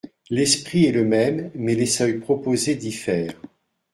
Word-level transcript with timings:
L’esprit 0.31 0.87
est 0.87 0.91
le 0.91 1.03
même 1.05 1.51
mais 1.53 1.75
les 1.75 1.85
seuils 1.85 2.17
proposés 2.17 2.73
diffèrent. 2.73 3.39